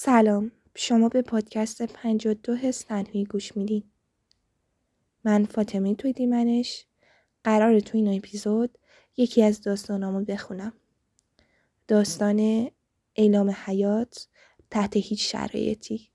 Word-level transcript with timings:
سلام. 0.00 0.52
شما 0.74 1.08
به 1.08 1.22
پادکست 1.22 1.82
52 1.82 2.54
حس 2.54 2.86
گوش 3.30 3.56
میدین. 3.56 3.82
من 5.24 5.44
فاطمه 5.44 5.94
توی 5.94 6.12
دیمنش 6.12 6.86
قرار 7.44 7.80
تو 7.80 7.98
این 7.98 8.16
اپیزود 8.18 8.78
یکی 9.16 9.42
از 9.42 9.62
داستانامو 9.62 10.24
بخونم. 10.24 10.72
داستان 11.88 12.70
اعلام 13.16 13.56
حیات 13.64 14.28
تحت 14.70 14.96
هیچ 14.96 15.32
شرایطی. 15.32 16.10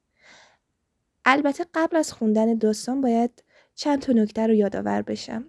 البته 1.26 1.66
قبل 1.74 1.98
از 1.98 2.14
خوندن 2.14 2.58
داستان 2.58 3.02
باید 3.02 3.44
چند 3.76 4.02
تا 4.02 4.14
نکته 4.14 4.48
رو 4.48 4.54
یادآور 4.54 5.02
بشم. 5.02 5.46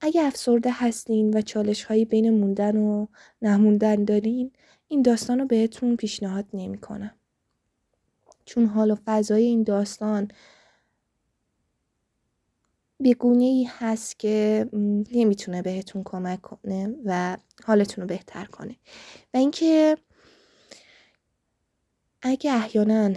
اگه 0.00 0.22
افسرده 0.22 0.70
هستین 0.72 1.36
و 1.36 1.40
چالش 1.40 1.84
هایی 1.84 2.04
بین 2.04 2.30
موندن 2.30 2.76
و 2.76 3.06
نموندن 3.42 4.04
دارین 4.04 4.52
این 4.88 5.02
داستان 5.02 5.38
رو 5.38 5.46
بهتون 5.46 5.96
پیشنهاد 5.96 6.44
نمی 6.54 6.78
کنم. 6.78 7.14
چون 8.44 8.66
حال 8.66 8.90
و 8.90 8.96
فضای 9.04 9.44
این 9.44 9.62
داستان 9.62 10.28
به 13.00 13.14
گونه 13.14 13.44
ای 13.44 13.68
هست 13.70 14.18
که 14.18 14.68
نمی‌تونه 15.12 15.62
بهتون 15.62 16.02
کمک 16.04 16.40
کنه 16.42 16.94
و 17.04 17.36
حالتون 17.64 18.02
رو 18.02 18.08
بهتر 18.08 18.44
کنه. 18.44 18.76
و 19.34 19.36
اینکه 19.36 19.96
اگه 22.22 22.52
احیانا 22.52 23.10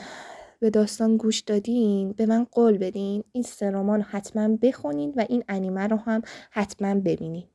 به 0.60 0.70
داستان 0.70 1.18
گوش 1.18 1.40
دادین 1.40 2.12
به 2.12 2.26
من 2.26 2.44
قول 2.44 2.78
بدین 2.78 3.24
این 3.32 3.44
سه 3.44 3.72
رمان 3.72 4.02
حتما 4.02 4.58
بخونین 4.62 5.14
و 5.18 5.26
این 5.30 5.44
انیمه 5.48 5.88
رو 5.88 5.98
هم 5.98 6.22
حتما 6.52 6.96
ببینین. 6.96 7.48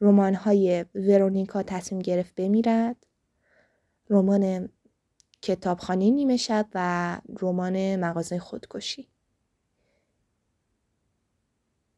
رمان 0.00 0.34
های 0.34 0.84
ورونیکا 0.94 1.62
تصمیم 1.62 2.02
گرفت 2.02 2.34
بمیرد. 2.34 3.06
رمان 4.10 4.68
کتابخانه 5.42 6.10
نیمه 6.10 6.36
شب 6.36 6.66
و 6.74 7.20
رمان 7.40 7.96
مغازه 7.96 8.38
خودکشی. 8.38 9.08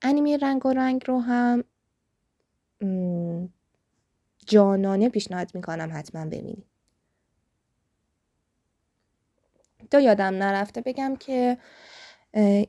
انیمه 0.02 0.36
رنگ 0.36 0.66
و 0.66 0.72
رنگ 0.72 1.02
رو 1.06 1.20
هم 1.20 1.64
جانانه 4.46 5.08
پیشنهاد 5.08 5.54
می‌کنم 5.54 5.90
حتما 5.94 6.24
ببینید 6.24 6.66
تا 9.90 10.00
یادم 10.00 10.24
نرفته 10.34 10.80
بگم 10.80 11.16
که 11.16 11.58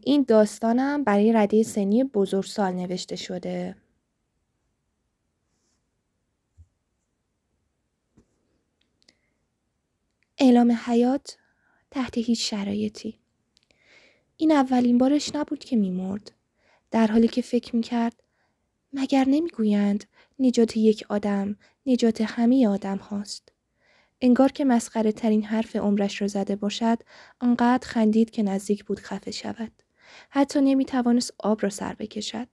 این 0.01 0.25
داستانم 0.27 1.03
برای 1.03 1.33
رده 1.33 1.63
سنی 1.63 2.03
بزرگسال 2.03 2.73
نوشته 2.73 3.15
شده. 3.15 3.75
اعلام 10.43 10.71
حیات 10.85 11.37
تحت 11.91 12.17
هیچ 12.17 12.49
شرایطی. 12.49 13.19
این 14.37 14.51
اولین 14.51 14.97
بارش 14.97 15.35
نبود 15.35 15.59
که 15.59 15.75
میمرد. 15.75 16.31
در 16.91 17.07
حالی 17.07 17.27
که 17.27 17.41
فکر 17.41 17.75
می‌کرد 17.75 18.23
مگر 18.93 19.25
نمی‌گویند 19.27 20.03
نجات 20.39 20.77
یک 20.77 21.05
آدم 21.09 21.55
نجات 21.85 22.21
همه 22.21 22.67
آدم 22.67 22.97
هاست. 22.97 23.51
انگار 24.21 24.51
که 24.51 24.65
مسخره 24.65 25.11
ترین 25.11 25.43
حرف 25.43 25.75
عمرش 25.75 26.21
را 26.21 26.27
زده 26.27 26.55
باشد 26.55 26.97
آنقدر 27.39 27.87
خندید 27.87 28.29
که 28.29 28.43
نزدیک 28.43 28.85
بود 28.85 28.99
خفه 28.99 29.31
شود. 29.31 29.71
حتی 30.29 30.61
نمی 30.61 30.85
توانست 30.85 31.33
آب 31.39 31.63
را 31.63 31.69
سر 31.69 31.93
بکشد. 31.93 32.47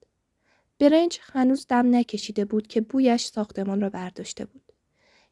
برنج 0.78 1.18
هنوز 1.22 1.66
دم 1.68 1.96
نکشیده 1.96 2.44
بود 2.44 2.66
که 2.66 2.80
بویش 2.80 3.24
ساختمان 3.24 3.80
را 3.80 3.90
برداشته 3.90 4.44
بود. 4.44 4.69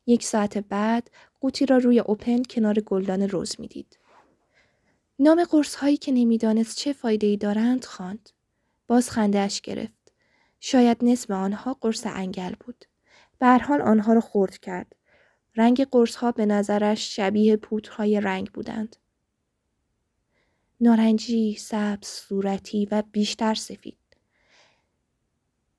یک 0.08 0.24
ساعت 0.24 0.58
بعد 0.58 1.10
قوطی 1.40 1.66
را 1.66 1.76
روی 1.76 1.98
اوپن 1.98 2.42
کنار 2.42 2.80
گلدان 2.80 3.28
روز 3.28 3.56
می‌دید. 3.58 3.98
نام 5.18 5.44
قرص 5.44 5.74
هایی 5.74 5.96
که 5.96 6.12
نمی‌دانست 6.12 6.76
چه 6.76 6.92
فایده 6.92 7.26
ای 7.26 7.36
دارند 7.36 7.84
خواند. 7.84 8.30
باز 8.86 9.10
خندهاش 9.10 9.60
گرفت. 9.60 10.12
شاید 10.60 11.04
نصف 11.04 11.30
آنها 11.30 11.74
قرص 11.80 12.06
انگل 12.06 12.54
بود. 12.60 12.84
به 13.38 13.58
حال 13.58 13.82
آنها 13.82 14.12
را 14.12 14.20
خورد 14.20 14.58
کرد. 14.58 14.96
رنگ 15.56 15.84
قرص 15.84 16.16
ها 16.16 16.32
به 16.32 16.46
نظرش 16.46 17.16
شبیه 17.16 17.56
پودرهای 17.56 18.20
رنگ 18.20 18.50
بودند. 18.50 18.96
نارنجی، 20.80 21.56
سبز، 21.56 22.06
صورتی 22.06 22.88
و 22.90 23.02
بیشتر 23.12 23.54
سفید. 23.54 23.98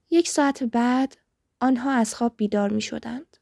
یک 0.10 0.30
ساعت 0.30 0.64
بعد 0.64 1.18
آنها 1.60 1.92
از 1.92 2.16
خواب 2.16 2.34
بیدار 2.38 2.70
می 2.70 2.82
شدند. 2.82 3.38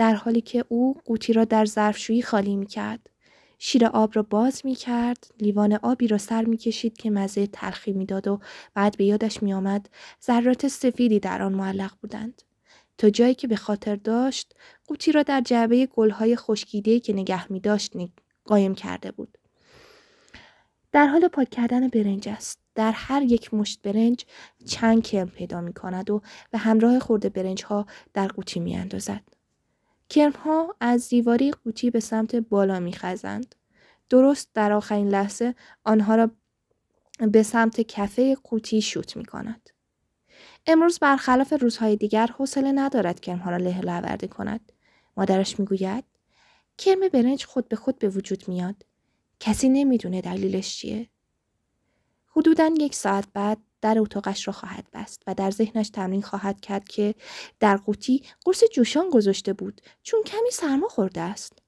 در 0.00 0.14
حالی 0.14 0.40
که 0.40 0.64
او 0.68 0.96
قوطی 1.04 1.32
را 1.32 1.44
در 1.44 1.64
ظرفشویی 1.64 2.22
خالی 2.22 2.56
می 2.56 2.66
کرد. 2.66 3.10
شیر 3.58 3.86
آب 3.86 4.10
را 4.14 4.22
باز 4.22 4.62
می 4.64 4.74
کرد، 4.74 5.26
لیوان 5.40 5.72
آبی 5.72 6.08
را 6.08 6.18
سر 6.18 6.44
می 6.44 6.56
کشید 6.56 6.96
که 6.96 7.10
مزه 7.10 7.46
تلخی 7.46 7.92
می 7.92 8.06
داد 8.06 8.28
و 8.28 8.40
بعد 8.74 8.96
به 8.96 9.04
یادش 9.04 9.42
می 9.42 9.54
آمد 9.54 9.88
ذرات 10.24 10.68
سفیدی 10.68 11.20
در 11.20 11.42
آن 11.42 11.52
معلق 11.52 11.92
بودند. 12.00 12.42
تا 12.98 13.10
جایی 13.10 13.34
که 13.34 13.48
به 13.48 13.56
خاطر 13.56 13.96
داشت 13.96 14.54
قوطی 14.86 15.12
را 15.12 15.22
در 15.22 15.40
جعبه 15.40 15.86
گلهای 15.86 16.36
خشکیده 16.36 17.00
که 17.00 17.12
نگه 17.12 17.52
می 17.52 17.60
داشت 17.60 17.92
قایم 18.44 18.74
کرده 18.74 19.12
بود. 19.12 19.38
در 20.92 21.06
حال 21.06 21.28
پاک 21.28 21.50
کردن 21.50 21.88
برنج 21.88 22.28
است. 22.28 22.60
در 22.74 22.92
هر 22.92 23.22
یک 23.22 23.54
مشت 23.54 23.82
برنج 23.82 24.24
چند 24.66 25.02
کرم 25.02 25.28
پیدا 25.28 25.60
می 25.60 25.72
کند 25.72 26.10
و 26.10 26.22
به 26.50 26.58
همراه 26.58 26.98
خورده 26.98 27.28
برنج 27.28 27.64
ها 27.64 27.86
در 28.14 28.28
قوطی 28.28 28.60
می 28.60 28.76
اندازد. 28.76 29.39
کرمها 30.10 30.76
از 30.80 31.08
دیواری 31.08 31.50
قوطی 31.50 31.90
به 31.90 32.00
سمت 32.00 32.36
بالا 32.36 32.80
میخزند. 32.80 33.54
درست 34.08 34.50
در 34.54 34.72
آخرین 34.72 35.08
لحظه 35.08 35.54
آنها 35.84 36.14
را 36.14 36.30
به 37.18 37.42
سمت 37.42 37.80
کفه 37.80 38.34
قوطی 38.34 38.82
شوت 38.82 39.16
می 39.16 39.24
کند. 39.24 39.70
امروز 40.66 40.98
برخلاف 40.98 41.52
روزهای 41.52 41.96
دیگر 41.96 42.26
حوصله 42.26 42.72
ندارد 42.72 43.20
کرمها 43.20 43.50
را 43.50 43.56
له 43.56 43.80
لورده 43.80 44.26
کند. 44.28 44.72
مادرش 45.16 45.60
می‌گوید 45.60 46.04
کرم 46.78 47.08
برنج 47.08 47.44
خود 47.44 47.68
به 47.68 47.76
خود 47.76 47.98
به 47.98 48.08
وجود 48.08 48.48
میاد. 48.48 48.86
کسی 49.40 49.68
نمی‌دونه 49.68 50.20
دلیلش 50.20 50.76
چیه. 50.76 51.08
حدودا 52.26 52.70
یک 52.80 52.94
ساعت 52.94 53.24
بعد 53.32 53.58
در 53.80 53.98
اتاقش 53.98 54.46
را 54.46 54.52
خواهد 54.52 54.86
بست 54.92 55.22
و 55.26 55.34
در 55.34 55.50
ذهنش 55.50 55.90
تمرین 55.90 56.22
خواهد 56.22 56.60
کرد 56.60 56.88
که 56.88 57.14
در 57.60 57.76
قوطی 57.76 58.22
قرص 58.44 58.64
جوشان 58.72 59.10
گذاشته 59.10 59.52
بود 59.52 59.80
چون 60.02 60.22
کمی 60.22 60.50
سرما 60.50 60.88
خورده 60.88 61.20
است. 61.20 61.58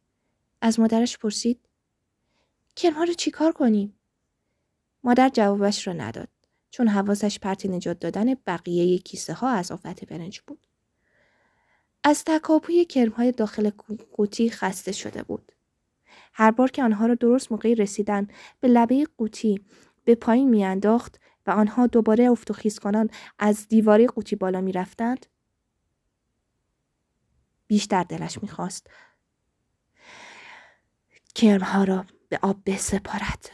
از 0.60 0.80
مادرش 0.80 1.18
پرسید 1.18 1.60
کرمها 2.76 3.04
رو 3.04 3.12
چیکار 3.12 3.52
کنیم؟ 3.52 3.98
مادر 5.04 5.28
جوابش 5.28 5.86
را 5.86 5.92
نداد 5.92 6.28
چون 6.70 6.88
حواسش 6.88 7.38
پرت 7.38 7.66
نجات 7.66 7.98
دادن 7.98 8.34
بقیه 8.34 8.98
کیسه 8.98 9.32
ها 9.32 9.48
از 9.48 9.72
آفت 9.72 10.04
برنج 10.04 10.40
بود. 10.40 10.66
از 12.04 12.24
تکاپوی 12.24 12.84
کرمهای 12.84 13.32
داخل 13.32 13.70
قوطی 14.12 14.50
خسته 14.50 14.92
شده 14.92 15.22
بود. 15.22 15.52
هر 16.32 16.50
بار 16.50 16.70
که 16.70 16.82
آنها 16.82 17.06
را 17.06 17.14
درست 17.14 17.52
موقعی 17.52 17.74
رسیدن 17.74 18.28
به 18.60 18.68
لبه 18.68 19.06
قوطی 19.18 19.60
به 20.04 20.14
پایین 20.14 20.48
میانداخت 20.48 21.20
و 21.46 21.50
آنها 21.50 21.86
دوباره 21.86 22.24
افت 22.24 22.50
و 22.50 22.54
خیز 22.54 22.78
کنان 22.78 23.10
از 23.38 23.68
دیواره 23.68 24.06
قوطی 24.06 24.36
بالا 24.36 24.60
می 24.60 24.72
رفتند؟ 24.72 25.26
بیشتر 27.66 28.02
دلش 28.02 28.42
می‌خواست 28.42 28.90
کرمها 31.34 31.84
را 31.84 32.04
به 32.28 32.38
آب 32.42 32.62
بسپارد. 32.66 33.50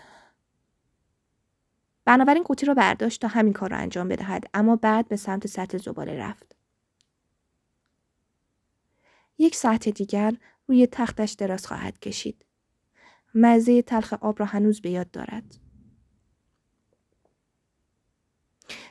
بنابراین 2.04 2.43
قوطی 2.43 2.66
را 2.66 2.75
برداشت 2.75 3.21
تا 3.21 3.28
همین 3.28 3.53
کار 3.53 3.71
را 3.71 3.77
انجام 3.77 4.09
بدهد 4.09 4.44
اما 4.54 4.77
بعد 4.77 5.09
به 5.09 5.16
سمت 5.16 5.47
سطح 5.47 5.78
زباله 5.78 6.19
رفت. 6.19 6.56
یک 9.38 9.54
ساعت 9.56 9.88
دیگر 9.88 10.37
روی 10.66 10.87
تختش 10.87 11.32
دراز 11.32 11.66
خواهد 11.66 11.98
کشید. 11.98 12.45
مزه 13.34 13.83
تلخ 13.83 14.12
آب 14.12 14.41
را 14.41 14.47
هنوز 14.47 14.80
به 14.80 14.91
یاد 14.91 15.10
دارد. 15.10 15.59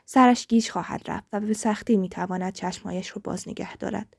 سرش 0.10 0.48
گیج 0.48 0.70
خواهد 0.70 1.12
رفت 1.12 1.28
و 1.34 1.40
به 1.40 1.54
سختی 1.54 1.98
می‌تواند 1.98 2.54
چشمهایش 2.54 3.10
را 3.16 3.22
باز 3.24 3.48
نگه 3.48 3.78
دارد. 3.78 4.18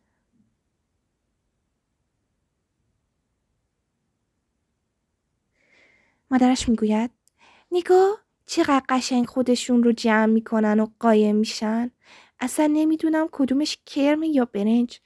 مادرش 6.31 6.69
می‌گوید 6.69 7.11
نگاه 7.73 8.19
چقدر 8.47 8.83
قشنگ 8.89 9.27
خودشون 9.27 9.83
رو 9.83 9.93
جمع 9.93 10.27
می‌کنن 10.33 10.81
و 10.81 10.87
قایم 11.01 11.37
میشن. 11.37 11.91
اصلا 12.41 12.67
نمی‌دونم 12.67 13.29
کدومش 13.33 13.79
کرم 13.87 14.23
یا 14.23 14.45
برنج. 14.45 15.01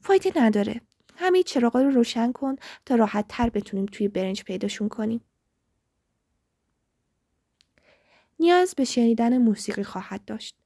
فایده 0.00 0.42
نداره. 0.42 0.80
همه 1.16 1.42
چراغا 1.42 1.82
رو 1.82 1.90
روشن 1.90 2.32
کن 2.32 2.56
تا 2.86 2.94
راحت 2.94 3.24
تر 3.28 3.48
بتونیم 3.48 3.86
توی 3.86 4.08
برنج 4.08 4.44
پیداشون 4.44 4.88
کنیم. 4.88 5.20
نیاز 8.42 8.74
به 8.76 8.84
شنیدن 8.84 9.38
موسیقی 9.38 9.82
خواهد 9.82 10.24
داشت. 10.24 10.56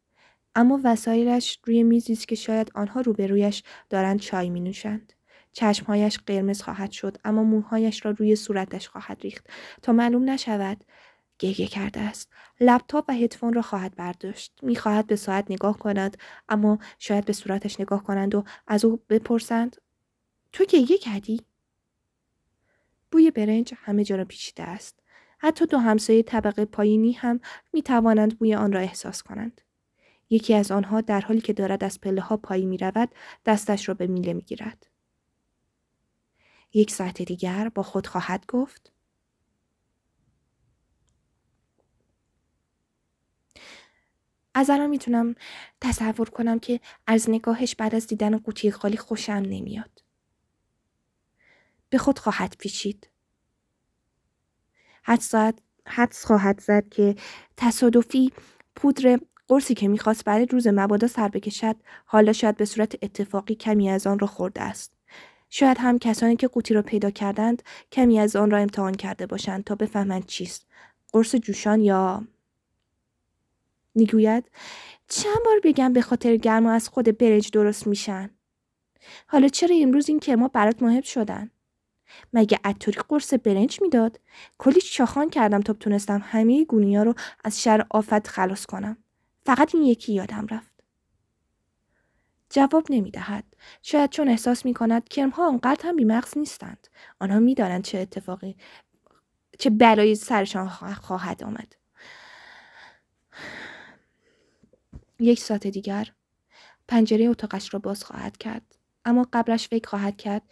اما 0.55 0.81
وسایلش 0.84 1.58
روی 1.64 1.82
میزی 1.82 2.12
است 2.12 2.28
که 2.28 2.34
شاید 2.34 2.70
آنها 2.75 3.00
روبرویش 3.00 3.62
دارند 3.90 4.20
چای 4.20 4.50
می 4.50 4.61
نوشند. 4.61 5.12
چشمهایش 5.52 6.19
قرمز 6.19 6.62
خواهد 6.62 6.90
شد 6.90 7.17
اما 7.25 7.43
موهایش 7.43 8.05
را 8.05 8.11
روی 8.11 8.37
صورتش 8.37 8.88
خواهد 8.88 9.20
ریخت 9.20 9.46
تا 9.82 9.93
معلوم 9.93 10.31
نشود 10.31 10.84
گریه 11.38 11.67
کرده 11.67 12.00
است 12.00 12.32
لپتاپ 12.61 13.05
و 13.08 13.12
هدفون 13.12 13.52
را 13.52 13.62
خواهد 13.62 13.96
برداشت 13.96 14.52
می‌خواهد 14.62 15.06
به 15.06 15.17
ساعت 15.17 15.50
نگاه 15.50 15.78
کند 15.78 16.17
اما 16.49 16.78
شاید 16.99 17.25
به 17.25 17.32
صورتش 17.32 17.81
نگاه 17.81 18.05
کنند 18.05 18.34
و 18.34 18.44
از 18.67 18.84
او 18.84 19.00
بپرسند 19.08 19.76
تو 20.52 20.64
گریه 20.64 20.99
کردی 20.99 21.40
بوی 23.11 23.31
برنج 23.31 23.75
همه 23.76 24.05
جا 24.05 24.17
را 24.17 24.25
پیچیده 24.25 24.62
است 24.62 25.02
حتی 25.46 25.66
دو 25.66 25.78
همسایه 25.78 26.22
طبقه 26.22 26.64
پایینی 26.64 27.12
هم 27.12 27.40
می 27.72 27.82
توانند 27.82 28.38
بوی 28.38 28.54
آن 28.54 28.72
را 28.72 28.81
احساس 28.81 29.22
کنند 29.22 29.60
یکی 30.31 30.54
از 30.54 30.70
آنها 30.70 31.00
در 31.00 31.20
حالی 31.20 31.40
که 31.40 31.52
دارد 31.52 31.84
از 31.84 32.00
پله 32.00 32.20
ها 32.20 32.37
پایین 32.37 32.69
می 32.69 32.78
رود 32.78 33.14
دستش 33.46 33.88
را 33.88 33.94
به 33.94 34.06
میله 34.06 34.32
می 34.32 34.43
گیرد. 34.43 34.87
یک 36.75 36.90
ساعت 36.90 37.22
دیگر 37.22 37.69
با 37.69 37.82
خود 37.82 38.06
خواهد 38.06 38.46
گفت 38.46 38.93
از 44.54 44.70
الان 44.70 44.90
می‌تونم 44.90 45.34
تصور 45.81 46.31
کنم 46.31 46.58
که 46.58 46.81
از 47.06 47.31
نگاهش 47.31 47.75
بعد 47.75 47.94
از 47.94 48.06
دیدن 48.06 48.38
قوطی 48.38 48.70
خالی 48.70 48.96
خوشم 48.96 49.32
نمیاد. 49.32 50.02
به 51.90 51.99
خود 51.99 52.19
خواهد 52.19 52.56
پیچید. 52.58 53.10
حدس 55.86 56.24
خواهد 56.24 56.60
زد 56.60 56.88
که 56.88 57.16
تصادفی 57.56 58.32
پودر 58.76 59.20
قرصی 59.48 59.74
که 59.74 59.88
می‌خواست 59.88 60.24
برای 60.24 60.46
روز 60.46 60.66
مبادا 60.66 61.06
سر 61.06 61.28
بکشد 61.28 61.76
حالا 62.04 62.32
شاید 62.32 62.56
به 62.56 62.64
صورت 62.64 62.94
اتفاقی 63.02 63.54
کمی 63.54 63.90
از 63.90 64.06
آن 64.06 64.18
را 64.18 64.26
خورده 64.26 64.62
است. 64.62 64.92
شاید 65.50 65.78
هم 65.78 65.98
کسانی 65.98 66.36
که 66.36 66.48
قوطی 66.48 66.74
را 66.74 66.82
پیدا 66.82 67.10
کردند 67.10 67.62
کمی 67.92 68.18
از 68.18 68.36
آن 68.36 68.50
را 68.50 68.58
امتحان 68.58 68.94
کرده 68.94 69.26
باشند 69.26 69.64
تا 69.64 69.74
بفهمند 69.74 70.26
چیست. 70.26 70.66
قرص 71.12 71.36
جوشان 71.36 71.80
یا 71.80 72.24
می‌گوید 73.94 74.50
چند 75.08 75.38
بار 75.44 75.60
بگم 75.64 75.92
به 75.92 76.00
خاطر 76.02 76.36
گرما 76.36 76.72
از 76.72 76.88
خود 76.88 77.18
برنج 77.18 77.50
درست 77.50 77.86
میشن. 77.86 78.30
حالا 79.26 79.48
چرا 79.48 79.76
امروز 79.76 80.08
این 80.08 80.20
کرما 80.20 80.48
برات 80.48 80.82
مهم 80.82 81.00
شدن؟ 81.00 81.50
مگه 82.32 82.60
عطوری 82.64 83.00
قرص 83.08 83.34
برنج 83.34 83.82
می‌داد 83.82 84.20
کلی 84.58 84.80
چاخان 84.80 85.30
کردم 85.30 85.60
تا 85.60 85.72
تونستم 85.72 86.22
همه 86.24 86.64
گونیا 86.64 87.02
رو 87.02 87.14
از 87.44 87.62
شر 87.62 87.86
آفت 87.90 88.26
خلاص 88.26 88.66
کنم 88.66 88.96
فقط 89.46 89.74
این 89.74 89.84
یکی 89.84 90.12
یادم 90.12 90.46
رفت 90.50 90.76
جواب 92.50 92.86
نمی 92.90 93.10
دهد. 93.10 93.44
شاید 93.82 94.10
چون 94.10 94.28
احساس 94.28 94.64
می 94.64 94.74
کند 94.74 95.08
کرمها 95.08 95.48
آنقدر 95.48 95.88
هم 95.88 95.96
بیمغز 95.96 96.38
نیستند. 96.38 96.88
آنها 97.20 97.38
می 97.38 97.54
دانند 97.54 97.84
چه 97.84 97.98
اتفاقی 97.98 98.56
چه 99.58 99.70
بلایی 99.70 100.14
سرشان 100.14 100.68
خواهد 100.68 101.44
آمد. 101.44 101.76
یک 105.18 105.40
ساعت 105.40 105.66
دیگر 105.66 106.12
پنجره 106.88 107.24
اتاقش 107.24 107.74
را 107.74 107.80
باز 107.80 108.04
خواهد 108.04 108.36
کرد. 108.36 108.76
اما 109.04 109.28
قبلش 109.32 109.68
فکر 109.68 109.88
خواهد 109.88 110.16
کرد 110.16 110.42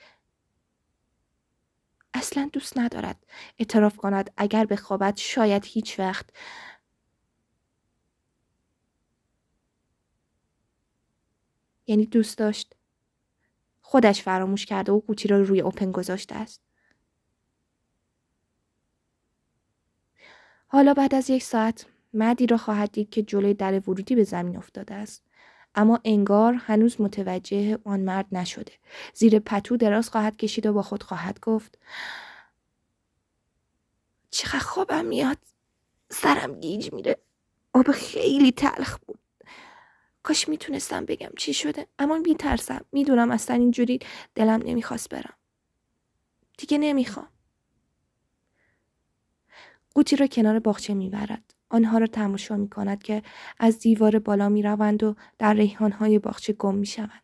اصلا 2.14 2.50
دوست 2.52 2.78
ندارد. 2.78 3.26
اعتراف 3.58 3.96
کند 3.96 4.30
اگر 4.36 4.64
به 4.64 4.76
خوابت 4.76 5.16
شاید 5.16 5.64
هیچ 5.64 5.98
وقت. 6.00 6.30
یعنی 11.86 12.06
دوست 12.06 12.38
داشت. 12.38 12.76
خودش 13.80 14.22
فراموش 14.22 14.66
کرده 14.66 14.92
و 14.92 15.00
قوطی 15.00 15.28
را 15.28 15.40
روی 15.40 15.60
اوپن 15.60 15.92
گذاشته 15.92 16.34
است. 16.34 16.60
حالا 20.68 20.94
بعد 20.94 21.14
از 21.14 21.30
یک 21.30 21.42
ساعت 21.42 21.86
مردی 22.12 22.46
را 22.46 22.56
خواهد 22.56 22.92
دید 22.92 23.10
که 23.10 23.22
جلوی 23.22 23.54
در 23.54 23.78
ورودی 23.78 24.14
به 24.14 24.24
زمین 24.24 24.56
افتاده 24.56 24.94
است. 24.94 25.23
اما 25.74 26.00
انگار 26.04 26.54
هنوز 26.54 27.00
متوجه 27.00 27.78
آن 27.84 28.00
مرد 28.00 28.26
نشده. 28.32 28.72
زیر 29.14 29.38
پتو 29.38 29.76
دراز 29.76 30.10
خواهد 30.10 30.36
کشید 30.36 30.66
و 30.66 30.72
با 30.72 30.82
خود 30.82 31.02
خواهد 31.02 31.40
گفت 31.40 31.78
چقدر 34.30 34.58
خوابم 34.58 35.04
میاد. 35.04 35.38
سرم 36.10 36.60
گیج 36.60 36.92
میره. 36.92 37.18
آب 37.72 37.90
خیلی 37.90 38.52
تلخ 38.52 38.98
بود. 38.98 39.18
کاش 40.22 40.48
می‌تونستم 40.48 41.04
بگم 41.04 41.30
چی 41.38 41.54
شده. 41.54 41.86
اما 41.98 42.18
میترسم. 42.18 42.84
می‌دونم 42.92 43.30
اصلا 43.30 43.56
اینجوری 43.56 43.98
دلم 44.34 44.62
نمی‌خواست 44.64 45.08
برم. 45.08 45.34
دیگه 46.58 46.78
نمی‌خوام. 46.78 47.28
قوطی 49.94 50.16
را 50.16 50.26
کنار 50.26 50.58
باغچه 50.58 50.94
می‌برد. 50.94 51.53
آنها 51.74 51.98
را 51.98 52.06
تماشا 52.06 52.56
می 52.56 52.68
کند 52.68 53.02
که 53.02 53.22
از 53.58 53.78
دیوار 53.78 54.18
بالا 54.18 54.48
می 54.48 54.62
روند 54.62 55.02
و 55.02 55.14
در 55.38 55.54
ریحانهای 55.54 56.18
باغچه 56.18 56.52
گم 56.52 56.74
می 56.74 56.86
شوند. 56.86 57.22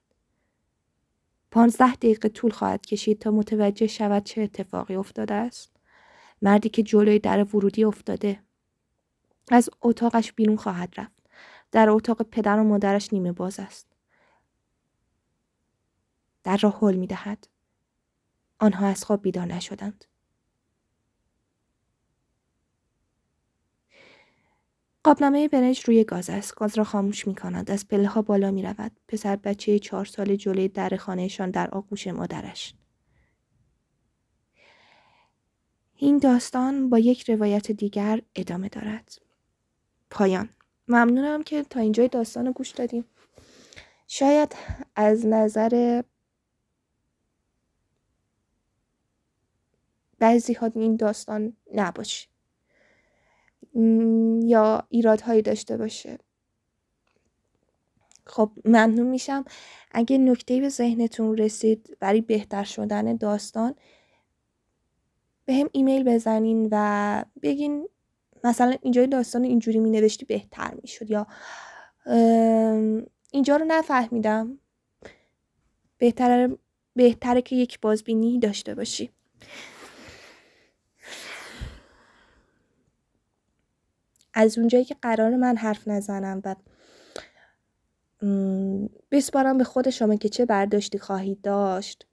پانزده 1.51 1.95
دقیقه 1.95 2.29
طول 2.29 2.51
خواهد 2.51 2.87
کشید 2.87 3.19
تا 3.19 3.31
متوجه 3.31 3.87
شود 3.87 4.25
چه 4.25 4.43
اتفاقی 4.43 4.95
افتاده 4.95 5.35
است. 5.35 5.77
مردی 6.43 6.69
که 6.69 6.83
جلوی 6.83 7.19
در 7.19 7.45
ورودی 7.45 7.85
افتاده. 7.85 8.41
از 9.51 9.71
اتاقش 9.83 10.33
بیرون 10.33 10.57
خواهد 10.57 10.95
رفت. 10.97 11.27
در 11.73 11.91
اتاق 11.91 12.23
پدر 12.23 12.59
و 12.59 12.65
مادرش 12.65 13.13
نیمه 13.13 13.33
باز 13.33 13.61
است. 13.61 13.87
در 16.45 16.57
را 16.57 16.71
حل 16.71 16.97
می 16.97 17.07
دهد. 17.07 17.49
آنها 18.59 18.87
از 18.87 19.05
خواب 19.05 19.23
بیدار 19.23 19.47
نشدند. 19.47 20.05
قابلمه 25.03 25.49
برنج 25.49 25.81
روی 25.87 26.05
گاز 26.05 26.31
است. 26.31 26.55
گاز 26.55 26.79
را 26.79 26.85
خاموش 26.85 27.27
می 27.27 27.35
کند. 27.35 27.71
از 27.71 27.89
پله 27.89 28.09
ها 28.09 28.23
بالا 28.23 28.51
می 28.51 28.63
رود. 28.63 28.93
پسر 29.09 29.37
بچه 29.37 29.79
چهار 29.79 30.05
سال 30.05 30.37
جلوی 30.37 30.69
در 30.69 30.97
خانهشان 30.97 31.51
در 31.51 31.71
آغوش 31.71 32.07
مادرش. 32.07 32.75
این 35.97 36.19
داستان 36.19 36.91
با 36.91 36.99
یک 36.99 37.31
روایت 37.31 37.73
دیگر 37.73 38.23
ادامه 38.35 38.69
دارد. 38.69 39.19
پایان. 40.11 40.49
ممنونم 40.89 41.43
که 41.43 41.63
تا 41.63 41.81
اینجای 41.81 42.09
داستان 42.09 42.47
رو 42.47 42.53
گوش 42.53 42.71
دادیم. 42.71 43.05
شاید 44.07 44.57
از 44.97 45.27
نظر 45.27 46.03
بعضی 50.19 50.53
ها 50.53 50.71
این 50.75 50.97
داستان 50.97 51.57
نباشه. 51.75 52.30
یا 54.43 54.87
ایرادهایی 54.89 55.43
داشته 55.43 55.77
باشه. 55.77 56.19
خب 58.27 58.51
ممنون 58.65 59.07
میشم. 59.07 59.45
اگه 59.93 60.19
نکته 60.19 60.61
به 60.61 60.69
ذهنتون 60.69 61.37
رسید 61.37 61.97
برای 62.01 62.21
بهتر 62.21 62.65
شدن 62.65 63.17
داستان 63.17 63.75
به 65.45 65.55
هم 65.55 65.69
ایمیل 65.73 66.05
بزنین 66.05 66.69
و 66.73 67.25
بگین 67.43 67.89
مثلا 68.45 68.77
اینجای 68.83 69.07
داستان 69.07 69.45
اینجوری 69.45 69.79
می 69.79 69.91
نوشتی 69.91 70.25
بهتر 70.25 70.75
می 70.83 70.89
شد 70.89 71.11
یا 71.11 71.27
اینجا 73.33 73.57
رو 73.57 73.65
نفهمیدم. 73.69 74.59
بهتره 75.99 76.59
بهتره 76.97 77.43
که 77.43 77.57
یک 77.57 77.81
بازبینی 77.81 78.39
داشته 78.39 78.75
باشی. 78.75 79.11
از 84.35 84.59
اونجایی 84.59 84.85
که 84.85 84.97
قرار 85.03 85.37
من 85.37 85.57
حرف 85.57 85.89
نزنم 85.89 86.43
و 86.45 86.57
بسپارم 89.11 89.59
به 89.59 89.65
خود 89.65 89.91
شما 89.91 90.17
که 90.17 90.29
چه 90.29 90.45
برداشتی 90.45 90.99
خواهید 90.99 91.41
داشت 91.41 92.07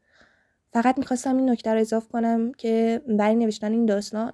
فقط 0.74 0.97
می‌خواستم 0.97 1.38
این 1.38 1.50
نکته 1.50 1.74
رو 1.74 1.79
اضاف 1.79 2.07
کنم 2.07 2.51
که 2.51 3.01
برای 3.07 3.36
نوشتن 3.36 3.71
این 3.71 3.86
داستان 3.86 4.33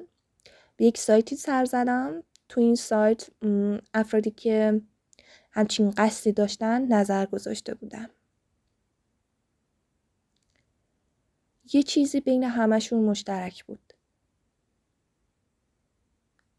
به 0.78 0.86
یک 0.86 0.98
سایتی 0.98 1.36
سر 1.36 1.66
زدم. 1.66 2.24
تو 2.50 2.62
این 2.62 2.76
سایت 2.76 3.28
افرادی 3.94 4.32
که 4.32 4.82
همچین 5.52 5.92
قصدی 5.92 6.32
داشتن 6.32 6.88
نظر 6.88 7.26
گذاشته 7.26 7.74
بودم. 7.74 8.10
یه 11.74 11.84
چیزی 11.84 12.20
بین 12.20 12.44
همشون 12.44 13.04
مشترک 13.04 13.66
بود. 13.66 13.93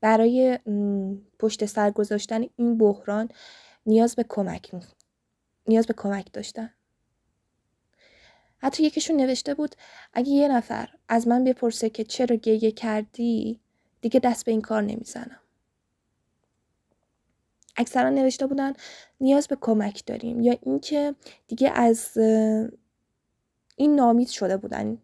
برای 0.04 0.58
پشت 1.38 1.64
سر 1.64 1.90
گذاشتن 1.90 2.44
این 2.56 2.78
بحران 2.78 3.28
نیاز 3.86 4.16
به 4.16 4.24
کمک 4.28 4.70
نیاز 5.66 5.86
به 5.86 5.94
کمک 5.96 6.32
داشتن. 6.32 6.70
حتی 8.58 8.82
یکیشون 8.82 9.16
نوشته 9.16 9.54
بود 9.54 9.74
اگه 10.12 10.28
یه 10.28 10.48
نفر 10.48 10.88
از 11.08 11.28
من 11.28 11.44
بپرسه 11.44 11.90
که 11.90 12.04
چرا 12.04 12.36
گریه 12.36 12.70
کردی 12.70 13.60
دیگه 14.00 14.20
دست 14.20 14.44
به 14.44 14.52
این 14.52 14.60
کار 14.60 14.82
نمی‌زنم. 14.82 15.40
اکثرا 17.76 18.10
نوشته 18.10 18.46
بودن 18.46 18.72
نیاز 19.20 19.48
به 19.48 19.56
کمک 19.60 20.06
داریم 20.06 20.40
یا 20.40 20.58
اینکه 20.62 21.14
دیگه 21.46 21.70
از 21.70 22.18
این 23.76 23.94
نامید 23.94 24.28
شده 24.28 24.56
بودن 24.56 24.98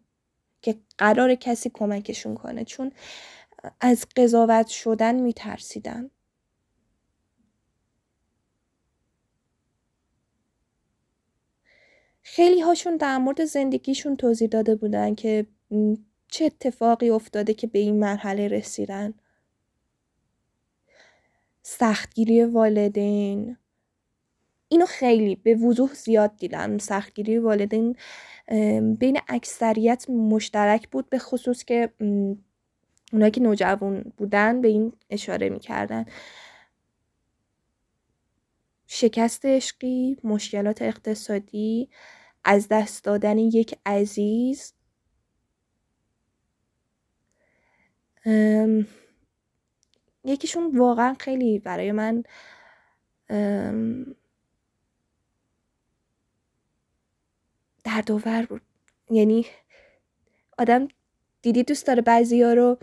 که 0.61 0.75
قرار 0.97 1.35
کسی 1.35 1.71
کمکشون 1.73 2.35
کنه. 2.35 2.65
چون 2.65 2.91
از 3.81 4.05
قضاوت 4.15 4.67
شدن 4.67 5.15
میترسیدن 5.15 6.09
خیلی 12.21 12.61
هاشون 12.61 12.97
در 12.97 13.17
مورد 13.17 13.45
زندگیشون 13.45 14.15
توضیح 14.15 14.47
داده 14.47 14.75
بودن 14.75 15.15
که 15.15 15.45
چه 16.27 16.45
اتفاقی 16.45 17.09
افتاده 17.09 17.53
که 17.53 17.67
به 17.67 17.79
این 17.79 17.99
مرحله 17.99 18.47
رسیدن. 18.47 19.13
سختگیری 21.63 22.43
والدین. 22.43 23.57
اینو 24.67 24.85
خیلی 24.85 25.35
به 25.35 25.55
وضوح 25.55 25.93
زیاد 25.93 26.37
دیدم. 26.37 26.77
سختگیری 26.77 27.37
والدین 27.37 27.95
بین 28.99 29.19
اکثریت 29.27 30.09
مشترک 30.09 30.89
بود 30.89 31.09
به 31.09 31.19
خصوص 31.19 31.63
که 31.63 31.93
اونایی 33.13 33.31
که 33.31 33.41
نوجوان 33.41 34.13
بودن 34.17 34.61
به 34.61 34.67
این 34.67 34.93
اشاره 35.09 35.49
می‌کردن. 35.49 36.05
شکست 38.87 39.45
عشقی 39.45 40.17
مشکلات 40.23 40.81
اقتصادی 40.81 41.89
از 42.43 42.67
دست 42.67 43.03
دادن 43.03 43.37
یک 43.37 43.79
عزیز 43.85 44.73
یکیشون 50.23 50.77
واقعا 50.77 51.15
خیلی 51.19 51.59
برای 51.59 51.91
من 51.91 52.23
دردآور 57.83 58.45
بود. 58.45 58.61
یعنی 59.09 59.45
آدم 60.57 60.87
دیدی 61.41 61.63
دوست 61.63 61.87
داره 61.87 62.01
بعضی 62.01 62.41
ها 62.41 62.53
رو 62.53 62.77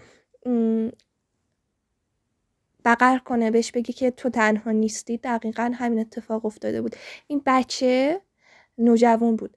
بغر 2.85 3.19
کنه 3.19 3.51
بهش 3.51 3.71
بگی 3.71 3.93
که 3.93 4.11
تو 4.11 4.31
تنها 4.31 4.71
نیستی. 4.71 5.17
دقیقا 5.17 5.73
همین 5.75 5.99
اتفاق 5.99 6.47
افتاده 6.47 6.83
بود. 6.83 6.97
این 7.27 7.43
بچه 7.47 8.21
نوجوان 8.79 9.37
بود. 9.37 9.57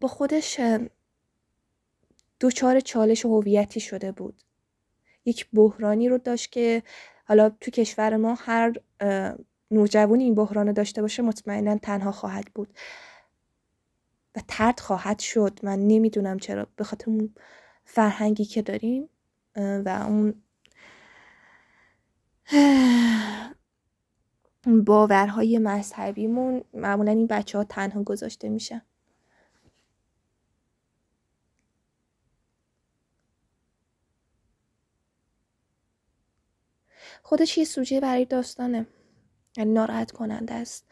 با 0.00 0.08
خودش 0.08 0.60
دوچار 2.40 2.80
چالش 2.80 3.24
هویتی 3.24 3.80
شده 3.80 4.12
بود. 4.12 4.42
یک 5.24 5.46
بحرانی 5.52 6.08
رو 6.08 6.18
داشت 6.18 6.52
که 6.52 6.82
حالا 7.24 7.50
تو 7.60 7.70
کشور 7.70 8.16
ما 8.16 8.34
هر 8.34 8.72
نوجوانی 9.70 10.24
این 10.24 10.34
بحران 10.34 10.72
داشته 10.72 11.02
باشه 11.02 11.22
مطمئنا 11.22 11.78
تنها 11.78 12.12
خواهد 12.12 12.44
بود. 12.54 12.74
و 14.36 14.40
ترد 14.48 14.80
خواهد 14.80 15.18
شد. 15.18 15.60
من 15.62 15.78
نمی‌دونم 15.78 16.38
چرا. 16.38 16.66
به 16.76 16.84
خاطر 16.84 17.28
فرهنگی 17.84 18.44
که 18.44 18.62
داریم. 18.62 19.08
و 19.56 20.04
اون 20.06 20.42
باورهای 24.86 25.58
مذهبیمون 25.58 26.64
معمولا 26.74 27.12
این 27.12 27.26
بچه 27.26 27.58
ها 27.58 27.64
تنها 27.64 28.02
گذاشته 28.02 28.48
میشن 28.48 28.82
خودش 37.22 37.58
یه 37.58 37.64
سوژه 37.64 38.00
برای 38.00 38.24
داستانه. 38.24 38.86
یعنی 39.56 39.72
ناراحت 39.72 40.10
کننده 40.10 40.54
است. 40.54 40.86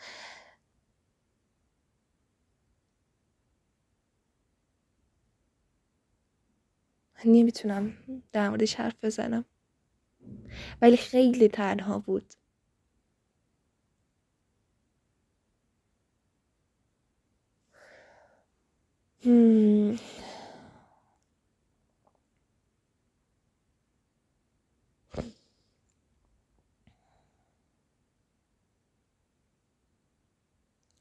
نمی‌تونم 7.26 7.93
در 8.33 8.49
موردش 8.49 8.75
حرف 8.75 8.95
بزنم. 9.04 9.45
ولی 10.83 10.97
خیلی 10.97 11.49
تنها 11.49 11.99
بود. 11.99 12.35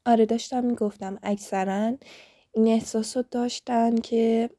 آره 0.06 0.26
داشتم 0.26 0.64
می‌گفتم 0.66 1.20
اکثرا 1.24 1.98
این 2.54 2.68
احساس 2.68 3.18
رو 3.18 3.24
داشتن 3.32 3.96
که 3.98 4.50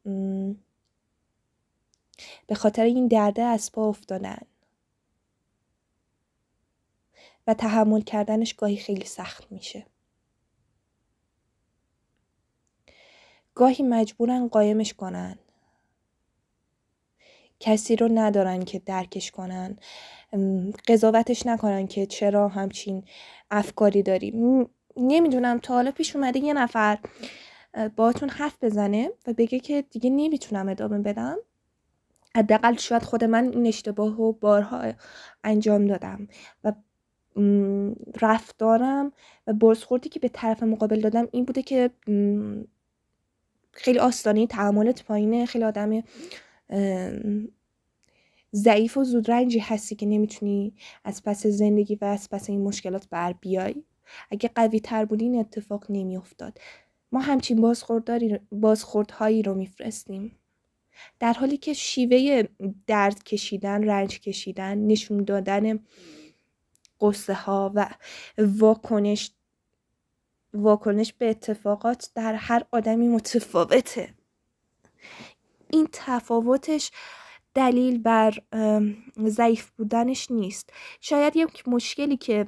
به 2.46 2.54
خاطر 2.54 2.84
این 2.84 3.08
درده 3.08 3.42
از 3.42 3.72
پا 3.72 3.88
افتادن. 3.88 4.38
و 7.46 7.54
تحمل 7.54 8.00
کردنش 8.00 8.54
گاهی 8.54 8.76
خیلی 8.76 9.04
سخت 9.04 9.52
میشه. 9.52 9.86
گاهی 13.54 13.84
مجبورن 13.84 14.48
قایمش 14.48 14.94
کنن. 14.94 15.38
کسی 17.60 17.96
رو 17.96 18.08
ندارن 18.14 18.64
که 18.64 18.78
درکش 18.78 19.30
کنن. 19.30 19.78
قضاوتش 20.88 21.46
نکنن 21.46 21.86
که 21.86 22.06
چرا 22.06 22.48
همچین 22.48 23.04
افکاری 23.50 24.02
داری. 24.02 24.32
نمی‌دونم. 24.96 25.58
تا 25.58 25.74
حالا 25.74 25.90
پیش 25.90 26.16
اومده 26.16 26.38
یه 26.40 26.52
نفر 26.52 26.98
باتون 27.96 28.28
حرف 28.28 28.64
بزنه 28.64 29.10
و 29.26 29.32
بگه 29.32 29.60
که 29.60 29.82
دیگه 29.82 30.10
نمی‌تونم 30.10 30.68
ادامه 30.68 30.98
بدم. 30.98 31.36
حداقل 32.36 32.76
شاید 32.76 33.02
خود 33.02 33.24
من 33.24 33.52
این 33.52 33.66
اشتباه 33.66 34.16
رو 34.16 34.32
بارها 34.32 34.92
انجام 35.44 35.86
دادم 35.86 36.28
و 36.64 36.72
رفتارم 38.22 39.12
و 39.46 39.52
برسخوردی 39.52 40.08
که 40.08 40.20
به 40.20 40.28
طرف 40.28 40.62
مقابل 40.62 41.00
دادم 41.00 41.28
این 41.32 41.44
بوده 41.44 41.62
که 41.62 41.90
خیلی 43.72 43.98
آستانه 43.98 44.46
تحملت 44.46 45.04
پایینه 45.04 45.46
خیلی 45.46 45.64
آدم 45.64 46.02
ضعیف 48.54 48.96
و 48.96 49.04
زودرنجی 49.04 49.58
هستی 49.58 49.94
که 49.94 50.06
نمی‌تونی 50.06 50.74
از 51.04 51.22
پس 51.22 51.46
زندگی 51.46 51.94
و 51.94 52.04
از 52.04 52.28
پس 52.30 52.50
این 52.50 52.62
مشکلات 52.62 53.08
بر 53.10 53.32
بیای. 53.32 53.74
اگه 54.30 54.50
قوی 54.54 54.80
تر 54.80 55.04
بودی 55.04 55.24
این 55.24 55.38
اتفاق 55.38 55.84
نمیافتاد. 55.90 56.58
ما 57.12 57.20
همچین 57.20 57.60
بازخوردهایی 58.52 59.42
رو 59.42 59.54
میفرستیم. 59.54 60.36
در 61.20 61.32
حالی 61.32 61.56
که 61.56 61.72
شیوه 61.72 62.42
درد 62.86 63.24
کشیدن 63.24 63.90
رنج 63.90 64.20
کشیدن 64.20 64.78
نشون 64.78 65.24
دادن 65.24 65.78
قصه 67.00 67.34
ها 67.34 67.72
و 67.74 67.90
واکنش 68.38 69.30
واکنش 70.54 71.12
به 71.12 71.30
اتفاقات 71.30 72.10
در 72.14 72.34
هر 72.34 72.62
آدمی 72.72 73.08
متفاوته. 73.08 74.14
این 75.70 75.88
تفاوتش 75.92 76.90
دلیل 77.54 77.98
بر 77.98 78.38
ضعیف 79.26 79.70
بودنش 79.70 80.30
نیست. 80.30 80.72
شاید 81.00 81.36
یک 81.36 81.68
مشکلی 81.68 82.16
که 82.16 82.46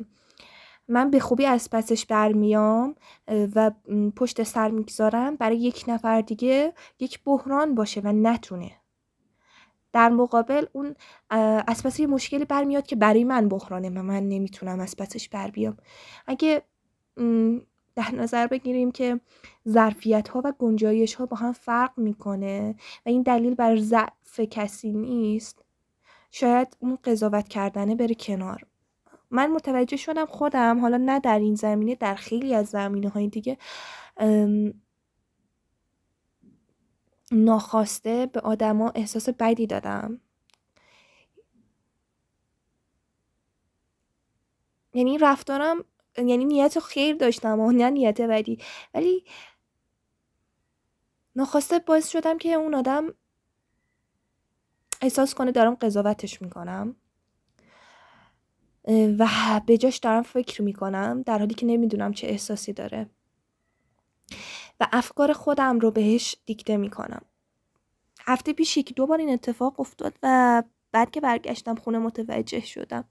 من 0.88 1.10
به 1.10 1.20
خوبی 1.20 1.46
از 1.46 1.70
پسش 1.70 2.06
برمیام 2.06 2.94
و 3.28 3.70
پشت 4.16 4.42
سر 4.42 4.70
می‌گذارم 4.70 5.36
برای 5.36 5.56
یک 5.56 5.84
نفر 5.88 6.20
دیگه 6.20 6.72
یک 6.98 7.24
بحران 7.24 7.74
باشه 7.74 8.00
و 8.04 8.12
نتونه. 8.12 8.72
در 9.92 10.08
مقابل 10.08 10.66
اون 10.72 10.94
از 11.66 11.82
پس 11.82 12.00
یه 12.00 12.06
مشکلی 12.06 12.44
برمیاد 12.44 12.86
که 12.86 12.96
برای 12.96 13.24
من 13.24 13.48
بحرانه 13.48 13.90
و 13.90 14.02
من 14.02 14.28
نمی‌تونم 14.28 14.80
از 14.80 14.96
پسش 14.96 15.28
بر 15.28 15.50
بیام. 15.50 15.76
اگه 16.26 16.62
در 17.96 18.14
نظر 18.14 18.46
بگیریم 18.46 18.90
که 18.90 19.20
ظرفیت 19.68 20.28
ها 20.28 20.42
و 20.44 20.52
گنجایش 20.58 21.14
ها 21.14 21.26
با 21.26 21.36
هم 21.36 21.52
فرق 21.52 21.92
می‌کنه 21.96 22.74
و 23.06 23.08
این 23.08 23.22
دلیل 23.22 23.54
بر 23.54 23.76
ضعف 23.76 24.40
کسی 24.40 24.92
نیست 24.92 25.64
شاید 26.30 26.76
اون 26.80 26.98
قضاوت 27.04 27.48
کردنه 27.48 27.94
بره 27.94 28.14
کنار. 28.14 28.66
من 29.30 29.50
متوجه 29.50 29.96
شدم 29.96 30.26
خودم 30.26 30.80
حالا 30.80 30.96
نه 30.96 31.20
در 31.20 31.38
این 31.38 31.54
زمینه 31.54 31.94
در 31.94 32.14
خیلی 32.14 32.54
از 32.54 32.66
زمینه 32.68 33.08
های 33.08 33.28
دیگه 33.28 33.58
ناخواسته 37.32 38.26
به 38.26 38.40
آدما 38.40 38.90
احساس 38.90 39.28
بدی 39.28 39.66
دادم. 39.66 40.20
یعنی 44.94 45.18
رفتارم 45.18 45.84
یعنی 46.18 46.44
نیت 46.44 46.78
خیر 46.80 47.16
داشتم 47.16 47.60
و 47.60 47.72
نه 47.72 47.90
نیت 47.90 48.20
بدی. 48.20 48.58
ولی 48.94 49.24
ناخواسته 51.36 51.78
باعث 51.78 52.08
شدم 52.08 52.38
که 52.38 52.52
اون 52.52 52.74
آدم 52.74 53.14
احساس 55.02 55.34
کنه 55.34 55.52
دارم 55.52 55.74
قضاوتش 55.74 56.42
می‌کنم. 56.42 56.96
و 59.18 59.28
به 59.66 59.78
جاش 59.78 59.96
دارم 59.96 60.22
فکر 60.22 60.62
می‌کنم 60.62 61.22
در 61.26 61.38
حالی 61.38 61.54
که 61.54 61.66
نمی‌دونم 61.66 62.12
چه 62.12 62.26
احساسی 62.26 62.72
داره. 62.72 63.10
و 64.80 64.86
افکار 64.92 65.32
خودم 65.32 65.78
رو 65.78 65.90
بهش 65.90 66.36
دیکته 66.46 66.76
می‌کنم. 66.76 67.22
هفته 68.20 68.52
پیش 68.52 68.76
یک 68.76 68.94
دو 68.94 69.06
بار 69.06 69.18
این 69.18 69.30
اتفاق 69.30 69.80
افتاد 69.80 70.18
و 70.22 70.62
بعد 70.92 71.10
که 71.10 71.20
برگشتم 71.20 71.74
خونه 71.74 71.98
متوجه 71.98 72.60
شدم. 72.60 73.04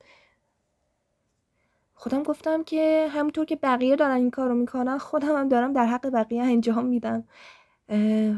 خودم 1.95 2.23
گفتم 2.23 2.63
که 2.63 3.07
همونطور 3.11 3.45
که 3.45 3.55
بقیه 3.55 3.95
دارن 3.95 4.15
این 4.15 4.31
کارو 4.31 4.55
می‌کنن 4.55 4.97
خودم 4.97 5.35
هم 5.35 5.49
دارم 5.49 5.73
در 5.73 5.85
حق 5.85 6.09
بقیه 6.09 6.43
انجام 6.43 6.85
میدم. 6.85 7.23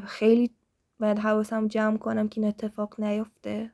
خیلی 0.05 0.51
باید 0.99 1.19
حواسم 1.19 1.67
جمع 1.67 1.97
کنم 1.97 2.29
که 2.29 2.41
این 2.41 2.47
اتفاق 2.49 3.01
نیفته. 3.01 3.71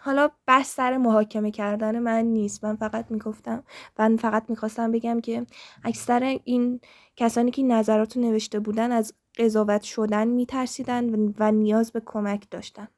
حالا 0.00 0.30
بس 0.46 0.74
سر 0.74 0.96
محاکمه 0.96 1.50
کردن 1.50 1.98
من 1.98 2.24
نیست. 2.24 2.64
من 2.64 2.76
فقط 2.76 3.10
می‌گفتم 3.10 3.64
من 3.98 4.16
فقط 4.16 4.50
می‌خواستم 4.50 4.92
بگم 4.92 5.20
که 5.20 5.46
اکثر 5.84 6.38
این 6.44 6.80
کسانی 7.16 7.50
که 7.50 7.62
نظرات 7.62 8.16
نوشته 8.16 8.60
بودن 8.60 8.92
از 8.92 9.14
قضاوت 9.38 9.82
شدن 9.82 10.28
میترسیدن 10.28 11.34
و 11.38 11.52
نیاز 11.52 11.92
به 11.92 12.02
کمک 12.06 12.50
داشتن. 12.50 12.88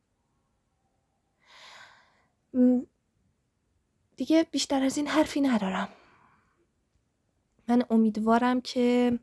دیگه 4.17 4.47
بیشتر 4.51 4.83
از 4.83 4.97
این 4.97 5.07
حرفی 5.07 5.41
ندارم. 5.41 5.89
من 7.69 7.83
امیدوارم 7.91 8.61
که 8.61 9.19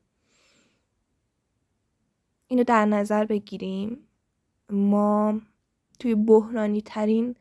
اینو 2.47 2.63
در 2.63 2.85
نظر 2.85 3.25
بگیریم. 3.25 4.07
ما 4.69 5.41
توی 5.99 6.15
بحرانی 6.15 6.81
ترین 6.81 7.35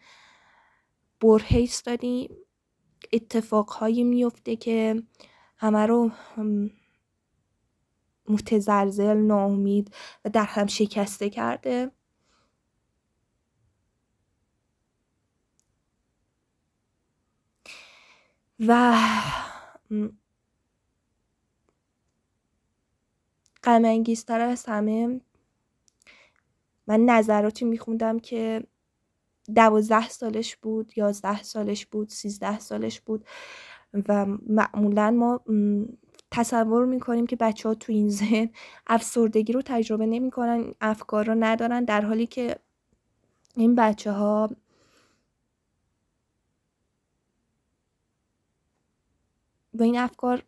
بره 1.21 1.57
ایستادیم 1.57 2.37
اتفاقهایی 3.13 4.05
میفته 4.05 4.57
که 4.57 5.03
همه 5.57 5.87
رو 5.87 6.11
متزلزل 8.29 9.17
ناامید 9.17 9.95
و 10.25 10.29
در 10.31 10.45
هم 10.45 10.67
شکسته 10.67 11.31
کرده. 11.31 11.91
و 18.61 18.97
غم 23.65 23.85
انگیزتر 23.85 24.41
از 24.41 24.65
همه 24.67 25.21
من 26.87 27.01
نظراتی 27.01 27.65
میخوندم 27.65 28.19
که 28.19 28.67
دوازده 29.55 30.09
سالش 30.09 30.57
بود 30.57 30.93
یازده 30.99 31.43
سالش 31.43 31.87
بود 31.87 32.09
سیزده 32.09 32.59
سالش 32.59 33.00
بود 33.00 33.25
و 34.09 34.26
معمولا 34.49 35.11
ما 35.11 35.41
تصور 36.31 36.85
می‌کنیم 36.87 37.26
که 37.26 37.37
بچه 37.37 37.69
ها 37.69 37.75
تو 37.75 37.93
این 37.93 38.11
ذهن 38.11 38.50
افسردگی 38.87 39.53
رو 39.53 39.62
تجربه 39.65 40.07
نمی‌کنن 40.07 40.75
افکار 40.81 41.25
رو 41.26 41.35
ندارن 41.38 41.85
در 41.85 42.00
حالی 42.00 42.26
که 42.26 42.57
این 43.57 43.75
بچه 43.75 44.12
ها 44.12 44.50
با 49.75 49.85
این 49.85 49.99
افکار 49.99 50.43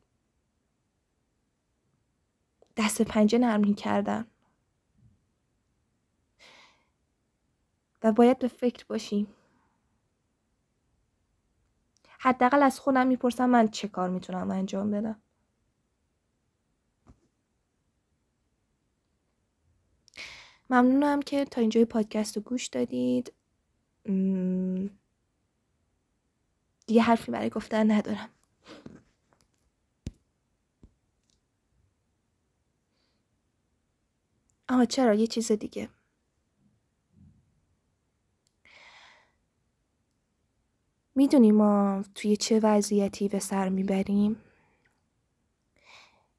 دست 2.77 3.03
پنجه 3.03 3.39
نرمی 3.39 3.75
کردن 3.75 4.27
و 8.03 8.13
باید 8.13 8.39
به 8.39 8.49
فکر 8.49 8.85
باشیم 8.89 9.35
حداقل 12.19 12.63
از 12.63 12.81
خودم 12.81 13.07
می‌پرسم 13.07 13.51
من 13.51 13.69
چه 13.69 13.89
کار 13.89 14.11
می‌تونم 14.11 14.51
انجام 14.51 14.91
بدم. 14.91 15.23
ممنونم 20.71 21.23
که 21.23 21.45
تا 21.45 21.61
اینجای 21.61 21.85
پادکست 21.85 22.37
رو 22.37 22.43
گوش 22.43 22.67
دادید. 22.67 23.33
دیگه 26.87 27.03
حرفی 27.03 27.33
برای 27.33 27.51
گفتن 27.51 27.91
ندارم. 27.91 28.29
آها 34.69 34.85
چرا؟ 34.85 35.15
یه 35.15 35.27
چیز 35.27 35.53
دیگه. 35.53 35.89
می‌دونی 41.19 41.53
ما 41.53 42.05
توی 42.15 42.37
چه 42.37 42.61
وضعیتی 42.63 43.29
به 43.29 43.39
سر 43.39 43.69
می‌بریم؟ 43.69 44.37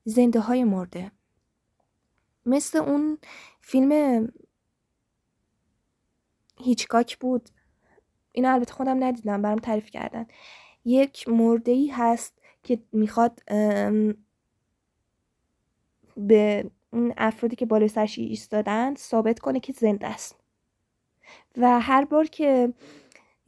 زنده 0.04 0.40
های 0.40 0.64
مرده. 0.64 1.12
مثل 2.46 2.78
اون 2.78 3.18
فیلم 3.62 4.28
هیچکاک 6.58 7.18
بود. 7.18 7.50
اینو 8.32 8.54
البته 8.54 8.74
خودم 8.74 9.04
ندیدم 9.04 9.42
برام 9.42 9.60
تعریف 9.60 9.90
کردن. 9.90 10.26
یک 10.86 11.30
مرده 11.30 11.72
ای 11.72 11.88
هست 11.88 12.42
که 12.64 12.84
می‌خواد 12.92 13.42
به 16.18 16.72
اون 16.94 17.14
افرادی 17.18 17.56
که 17.56 17.66
بالای 17.66 17.88
سرش 17.88 18.20
ایستادن 18.20 18.96
ثابت 18.96 19.40
کنه 19.40 19.60
که 19.60 19.74
زنده 19.74 20.08
است. 20.08 20.36
و 21.58 21.80
هر 21.80 22.06
بار 22.06 22.26
که 22.26 22.74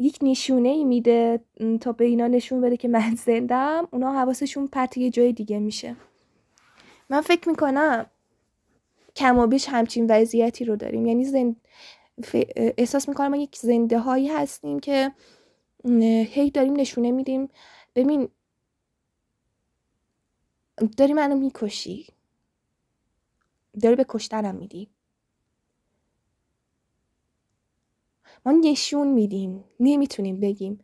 یک 0.01 0.19
نشونه 0.21 0.69
ای 0.69 0.83
میده 0.83 1.39
تا 1.81 1.91
به 1.91 2.05
اینا 2.05 2.27
نشون 2.27 2.61
بده 2.61 2.77
که 2.77 2.87
من 2.87 3.15
زندم 3.15 3.87
اونا 3.91 4.13
حواسشون 4.13 4.67
پرت 4.67 4.97
یه 4.97 5.09
جای 5.09 5.33
دیگه 5.33 5.59
میشه. 5.59 5.95
من 7.09 7.21
فکر 7.21 7.49
می‌کنم 7.49 8.05
کم 9.15 9.37
و 9.37 9.47
بیش 9.47 9.69
همچین 9.69 10.05
وضعیتی 10.09 10.65
رو 10.65 10.75
داریم. 10.75 11.05
یعنی 11.05 11.25
زند... 11.25 11.55
احساس 12.55 13.09
می‌کنم 13.09 13.33
یک 13.33 13.55
زنده 13.57 13.99
هایی 13.99 14.27
هستیم 14.27 14.79
که 14.79 15.11
هی 16.29 16.51
داریم 16.53 16.73
نشونه 16.79 17.11
میدیم. 17.11 17.49
ببین 17.95 18.29
داری 20.97 21.13
منو 21.13 21.35
می‌کشی. 21.35 22.07
داری 23.81 23.95
به 23.95 24.05
کشتنم 24.09 24.55
میدی. 24.55 24.89
ما 28.45 28.51
نشون 28.51 29.07
میدیم 29.07 29.63
نمی‌تونیم 29.79 30.39
بگیم. 30.39 30.83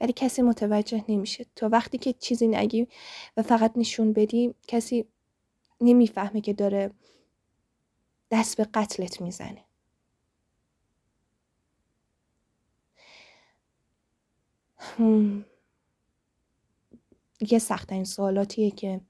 ولی 0.00 0.12
کسی 0.12 0.42
متوجه 0.42 1.04
نمیشه. 1.08 1.46
تا 1.56 1.68
وقتی 1.68 1.98
که 1.98 2.12
چیزی 2.12 2.48
نگیم 2.48 2.86
و 3.36 3.42
فقط 3.42 3.72
نشون 3.76 4.12
بدیم 4.12 4.54
کسی 4.68 5.04
نمی‌فهمه 5.80 6.40
که 6.40 6.52
داره 6.52 6.90
دست 8.30 8.56
به 8.56 8.64
قتلت 8.74 9.20
می‌زنه. 9.20 9.64
یه 17.50 17.58
سخت 17.58 17.92
این 17.92 18.04
سوالاتیه 18.04 18.70
که 18.70 19.00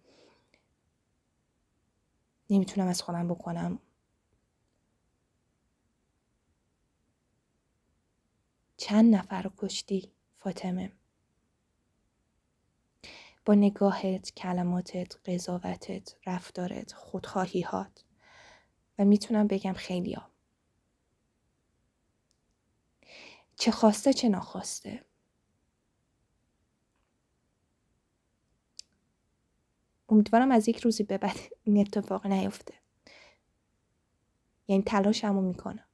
نمی‌تونم 2.51 2.87
از 2.89 3.03
خودم 3.03 3.29
بکنم. 3.29 3.79
چند 8.81 9.15
نفر 9.15 9.43
رو 9.43 9.51
کشتی 9.57 10.13
فاطمه؟ 10.37 10.93
با 13.45 13.55
نگاهت، 13.55 14.35
کلماتت، 14.35 15.17
قضاوتت، 15.31 16.17
رفتارت، 16.27 16.93
خودخواهیهات. 16.93 18.05
و 18.99 19.05
می‌تونم 19.05 19.47
بگم 19.47 19.73
خیلی 19.73 20.13
ها. 20.13 20.31
چه 23.57 23.71
خواسته 23.71 24.13
چه 24.13 24.29
ناخواسته. 24.29 25.05
امیدوارم 30.09 30.51
از 30.51 30.69
یک 30.69 30.79
روزی 30.79 31.03
به 31.03 31.19
بعد 31.19 31.37
این 31.65 31.79
اتفاق 31.81 32.27
نیفته. 32.27 32.75
یعنی 34.69 34.83
تلاشمو 34.83 35.41
می‌کنم. 35.41 35.90